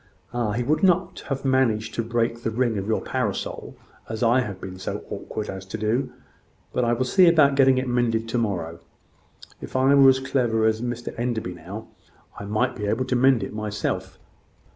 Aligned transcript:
"Ah! 0.33 0.53
he 0.53 0.63
would 0.63 0.81
not 0.81 1.19
have 1.27 1.45
managed 1.45 1.93
to 1.93 2.01
break 2.01 2.41
the 2.41 2.49
ring 2.49 2.75
of 2.79 2.87
your 2.87 3.01
parasol, 3.01 3.77
as 4.09 4.23
I 4.23 4.39
have 4.39 4.59
been 4.59 4.79
so 4.79 5.03
awkward 5.11 5.47
as 5.47 5.63
to 5.67 5.77
do. 5.77 6.11
But 6.73 6.83
I 6.83 6.93
will 6.93 7.05
see 7.05 7.27
about 7.27 7.53
getting 7.53 7.77
it 7.77 7.87
mended 7.87 8.27
to 8.29 8.39
morrow. 8.39 8.79
If 9.61 9.75
I 9.75 9.93
were 9.93 10.09
as 10.09 10.19
clever 10.19 10.65
as 10.65 10.81
Mr 10.81 11.13
Enderby 11.19 11.53
now, 11.53 11.87
I 12.39 12.45
might 12.45 12.75
be 12.75 12.87
able 12.87 13.05
to 13.05 13.15
mend 13.15 13.43
it 13.43 13.53
myself." 13.53 14.17